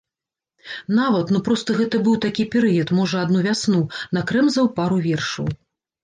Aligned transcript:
Нават, 0.99 1.31
ну, 1.33 1.41
проста 1.47 1.75
гэта 1.81 1.99
быў 2.07 2.15
такі 2.25 2.45
перыяд, 2.55 2.93
можа, 2.99 3.15
адну 3.27 3.43
вясну, 3.47 3.81
накрэмзаў 4.19 4.65
пару 4.79 4.97
вершаў. 5.05 5.45